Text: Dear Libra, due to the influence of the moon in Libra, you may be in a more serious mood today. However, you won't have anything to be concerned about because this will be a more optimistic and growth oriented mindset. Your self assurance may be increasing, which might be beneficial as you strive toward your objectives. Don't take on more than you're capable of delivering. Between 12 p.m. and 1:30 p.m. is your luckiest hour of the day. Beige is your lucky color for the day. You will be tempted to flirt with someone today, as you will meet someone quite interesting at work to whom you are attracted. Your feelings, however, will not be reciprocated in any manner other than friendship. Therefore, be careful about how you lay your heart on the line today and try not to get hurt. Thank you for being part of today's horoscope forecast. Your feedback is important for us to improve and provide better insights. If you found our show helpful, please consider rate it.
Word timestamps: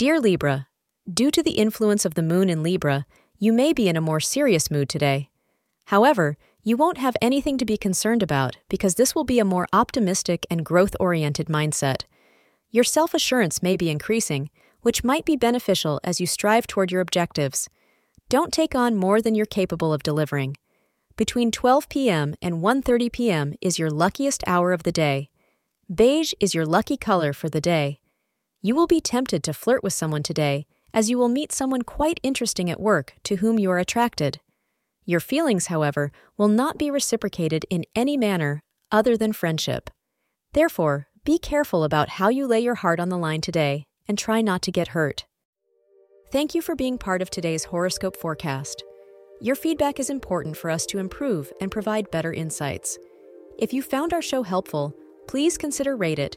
Dear 0.00 0.18
Libra, 0.18 0.66
due 1.12 1.30
to 1.30 1.42
the 1.42 1.58
influence 1.58 2.06
of 2.06 2.14
the 2.14 2.22
moon 2.22 2.48
in 2.48 2.62
Libra, 2.62 3.04
you 3.38 3.52
may 3.52 3.74
be 3.74 3.86
in 3.86 3.98
a 3.98 4.00
more 4.00 4.18
serious 4.18 4.70
mood 4.70 4.88
today. 4.88 5.28
However, 5.88 6.38
you 6.62 6.78
won't 6.78 6.96
have 6.96 7.18
anything 7.20 7.58
to 7.58 7.66
be 7.66 7.76
concerned 7.76 8.22
about 8.22 8.56
because 8.70 8.94
this 8.94 9.14
will 9.14 9.24
be 9.24 9.38
a 9.38 9.44
more 9.44 9.68
optimistic 9.74 10.46
and 10.50 10.64
growth 10.64 10.96
oriented 10.98 11.48
mindset. 11.48 12.04
Your 12.70 12.82
self 12.82 13.12
assurance 13.12 13.62
may 13.62 13.76
be 13.76 13.90
increasing, 13.90 14.48
which 14.80 15.04
might 15.04 15.26
be 15.26 15.36
beneficial 15.36 16.00
as 16.02 16.18
you 16.18 16.26
strive 16.26 16.66
toward 16.66 16.90
your 16.90 17.02
objectives. 17.02 17.68
Don't 18.30 18.54
take 18.54 18.74
on 18.74 18.96
more 18.96 19.20
than 19.20 19.34
you're 19.34 19.44
capable 19.44 19.92
of 19.92 20.02
delivering. 20.02 20.56
Between 21.16 21.50
12 21.50 21.90
p.m. 21.90 22.34
and 22.40 22.62
1:30 22.62 23.12
p.m. 23.12 23.52
is 23.60 23.78
your 23.78 23.90
luckiest 23.90 24.42
hour 24.46 24.72
of 24.72 24.84
the 24.84 24.92
day. 24.92 25.28
Beige 25.94 26.32
is 26.40 26.54
your 26.54 26.64
lucky 26.64 26.96
color 26.96 27.34
for 27.34 27.50
the 27.50 27.60
day. 27.60 28.00
You 28.62 28.74
will 28.74 28.86
be 28.86 29.00
tempted 29.00 29.42
to 29.44 29.54
flirt 29.54 29.82
with 29.82 29.94
someone 29.94 30.22
today, 30.22 30.66
as 30.92 31.08
you 31.08 31.16
will 31.16 31.28
meet 31.28 31.50
someone 31.50 31.82
quite 31.82 32.20
interesting 32.22 32.68
at 32.70 32.80
work 32.80 33.14
to 33.24 33.36
whom 33.36 33.58
you 33.58 33.70
are 33.70 33.78
attracted. 33.78 34.40
Your 35.06 35.20
feelings, 35.20 35.68
however, 35.68 36.12
will 36.36 36.48
not 36.48 36.76
be 36.76 36.90
reciprocated 36.90 37.64
in 37.70 37.84
any 37.96 38.18
manner 38.18 38.62
other 38.92 39.16
than 39.16 39.32
friendship. 39.32 39.88
Therefore, 40.52 41.08
be 41.24 41.38
careful 41.38 41.84
about 41.84 42.10
how 42.10 42.28
you 42.28 42.46
lay 42.46 42.60
your 42.60 42.74
heart 42.74 43.00
on 43.00 43.08
the 43.08 43.16
line 43.16 43.40
today 43.40 43.84
and 44.06 44.18
try 44.18 44.42
not 44.42 44.60
to 44.62 44.72
get 44.72 44.88
hurt. 44.88 45.24
Thank 46.30 46.54
you 46.54 46.60
for 46.60 46.76
being 46.76 46.98
part 46.98 47.22
of 47.22 47.30
today's 47.30 47.64
horoscope 47.64 48.16
forecast. 48.16 48.84
Your 49.40 49.56
feedback 49.56 49.98
is 49.98 50.10
important 50.10 50.56
for 50.56 50.70
us 50.70 50.84
to 50.86 50.98
improve 50.98 51.50
and 51.60 51.70
provide 51.70 52.10
better 52.10 52.32
insights. 52.32 52.98
If 53.58 53.72
you 53.72 53.82
found 53.82 54.12
our 54.12 54.22
show 54.22 54.42
helpful, 54.42 54.94
please 55.28 55.56
consider 55.56 55.96
rate 55.96 56.18
it. 56.18 56.36